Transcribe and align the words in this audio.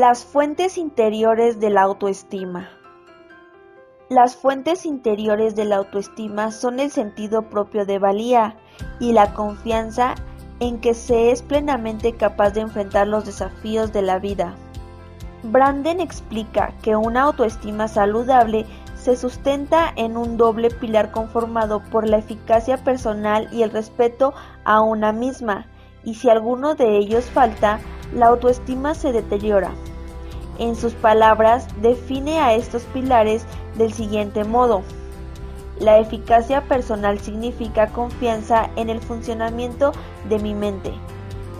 Las 0.00 0.24
fuentes 0.24 0.78
interiores 0.78 1.60
de 1.60 1.68
la 1.68 1.82
autoestima. 1.82 2.70
Las 4.08 4.34
fuentes 4.34 4.86
interiores 4.86 5.54
de 5.56 5.66
la 5.66 5.76
autoestima 5.76 6.52
son 6.52 6.80
el 6.80 6.90
sentido 6.90 7.50
propio 7.50 7.84
de 7.84 7.98
valía 7.98 8.56
y 8.98 9.12
la 9.12 9.34
confianza 9.34 10.14
en 10.58 10.80
que 10.80 10.94
se 10.94 11.30
es 11.32 11.42
plenamente 11.42 12.14
capaz 12.14 12.52
de 12.52 12.62
enfrentar 12.62 13.08
los 13.08 13.26
desafíos 13.26 13.92
de 13.92 14.00
la 14.00 14.18
vida. 14.18 14.54
Branden 15.42 16.00
explica 16.00 16.72
que 16.80 16.96
una 16.96 17.24
autoestima 17.24 17.86
saludable 17.86 18.64
se 18.94 19.16
sustenta 19.16 19.92
en 19.96 20.16
un 20.16 20.38
doble 20.38 20.70
pilar 20.70 21.10
conformado 21.10 21.82
por 21.90 22.08
la 22.08 22.16
eficacia 22.16 22.78
personal 22.78 23.50
y 23.52 23.64
el 23.64 23.70
respeto 23.70 24.32
a 24.64 24.80
una 24.80 25.12
misma, 25.12 25.66
y 26.04 26.14
si 26.14 26.30
alguno 26.30 26.74
de 26.74 26.96
ellos 26.96 27.26
falta, 27.26 27.80
la 28.14 28.28
autoestima 28.28 28.94
se 28.94 29.12
deteriora. 29.12 29.70
En 30.58 30.76
sus 30.76 30.92
palabras, 30.92 31.66
define 31.80 32.40
a 32.40 32.54
estos 32.54 32.82
pilares 32.84 33.44
del 33.76 33.92
siguiente 33.92 34.44
modo. 34.44 34.82
La 35.78 35.98
eficacia 35.98 36.62
personal 36.62 37.18
significa 37.20 37.88
confianza 37.88 38.68
en 38.76 38.90
el 38.90 39.00
funcionamiento 39.00 39.92
de 40.28 40.38
mi 40.38 40.54
mente, 40.54 40.92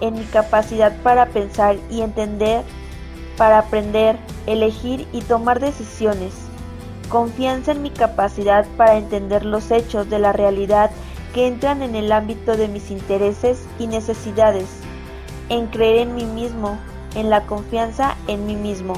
en 0.00 0.14
mi 0.14 0.24
capacidad 0.24 0.94
para 1.02 1.26
pensar 1.26 1.76
y 1.90 2.02
entender, 2.02 2.62
para 3.38 3.60
aprender, 3.60 4.18
elegir 4.46 5.06
y 5.12 5.22
tomar 5.22 5.60
decisiones. 5.60 6.34
Confianza 7.08 7.72
en 7.72 7.82
mi 7.82 7.90
capacidad 7.90 8.66
para 8.76 8.96
entender 8.96 9.46
los 9.46 9.70
hechos 9.70 10.10
de 10.10 10.18
la 10.18 10.32
realidad 10.32 10.90
que 11.32 11.46
entran 11.46 11.80
en 11.82 11.94
el 11.94 12.12
ámbito 12.12 12.56
de 12.56 12.68
mis 12.68 12.90
intereses 12.90 13.66
y 13.78 13.86
necesidades 13.86 14.66
en 15.50 15.66
creer 15.66 16.08
en 16.08 16.14
mí 16.14 16.24
mismo, 16.24 16.78
en 17.14 17.30
la 17.30 17.46
confianza 17.46 18.16
en 18.26 18.46
mí 18.46 18.56
mismo. 18.56 18.94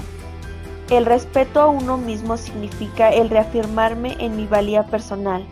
El 0.91 1.07
respeto 1.07 1.61
a 1.61 1.69
uno 1.69 1.97
mismo 1.97 2.37
significa 2.37 3.09
el 3.09 3.31
reafirmarme 3.31 4.17
en 4.19 4.37
mi 4.37 4.47
valía 4.47 4.83
personal. 4.85 5.45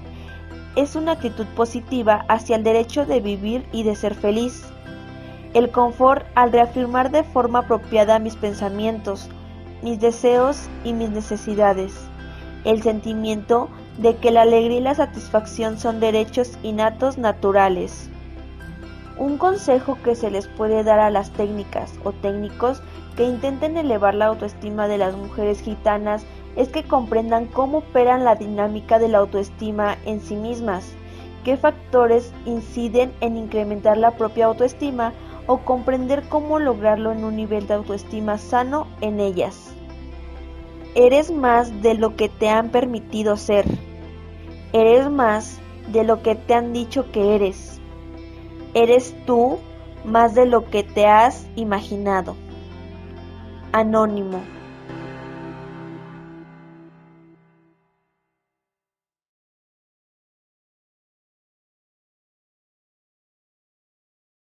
Es 0.76 0.96
una 0.96 1.12
actitud 1.12 1.46
positiva 1.56 2.26
hacia 2.28 2.56
el 2.56 2.62
derecho 2.62 3.06
de 3.06 3.20
vivir 3.20 3.66
y 3.72 3.82
de 3.82 3.96
ser 3.96 4.14
feliz. 4.14 4.64
El 5.54 5.70
confort 5.70 6.26
al 6.34 6.52
reafirmar 6.52 7.10
de 7.10 7.24
forma 7.24 7.60
apropiada 7.60 8.18
mis 8.18 8.36
pensamientos, 8.36 9.30
mis 9.82 9.98
deseos 9.98 10.68
y 10.84 10.92
mis 10.92 11.08
necesidades. 11.08 11.94
El 12.64 12.82
sentimiento 12.82 13.70
de 13.96 14.16
que 14.16 14.30
la 14.30 14.42
alegría 14.42 14.78
y 14.78 14.82
la 14.82 14.94
satisfacción 14.94 15.78
son 15.78 16.00
derechos 16.00 16.58
innatos 16.62 17.16
naturales. 17.16 18.09
Un 19.20 19.36
consejo 19.36 19.98
que 20.02 20.14
se 20.14 20.30
les 20.30 20.46
puede 20.46 20.82
dar 20.82 20.98
a 20.98 21.10
las 21.10 21.30
técnicas 21.30 21.92
o 22.04 22.12
técnicos 22.12 22.82
que 23.18 23.24
intenten 23.24 23.76
elevar 23.76 24.14
la 24.14 24.24
autoestima 24.24 24.88
de 24.88 24.96
las 24.96 25.14
mujeres 25.14 25.60
gitanas 25.60 26.24
es 26.56 26.70
que 26.70 26.84
comprendan 26.84 27.44
cómo 27.44 27.78
operan 27.78 28.24
la 28.24 28.34
dinámica 28.36 28.98
de 28.98 29.08
la 29.08 29.18
autoestima 29.18 29.98
en 30.06 30.22
sí 30.22 30.36
mismas, 30.36 30.94
qué 31.44 31.58
factores 31.58 32.32
inciden 32.46 33.12
en 33.20 33.36
incrementar 33.36 33.98
la 33.98 34.12
propia 34.12 34.46
autoestima 34.46 35.12
o 35.46 35.58
comprender 35.58 36.22
cómo 36.30 36.58
lograrlo 36.58 37.12
en 37.12 37.22
un 37.22 37.36
nivel 37.36 37.66
de 37.66 37.74
autoestima 37.74 38.38
sano 38.38 38.86
en 39.02 39.20
ellas. 39.20 39.74
Eres 40.94 41.30
más 41.30 41.82
de 41.82 41.92
lo 41.92 42.16
que 42.16 42.30
te 42.30 42.48
han 42.48 42.70
permitido 42.70 43.36
ser. 43.36 43.66
Eres 44.72 45.10
más 45.10 45.58
de 45.88 46.04
lo 46.04 46.22
que 46.22 46.36
te 46.36 46.54
han 46.54 46.72
dicho 46.72 47.12
que 47.12 47.34
eres. 47.34 47.69
Eres 48.74 49.14
tú 49.26 49.58
más 50.04 50.34
de 50.34 50.46
lo 50.46 50.68
que 50.70 50.82
te 50.82 51.06
has 51.06 51.46
imaginado. 51.56 52.36
Anónimo. 53.72 54.40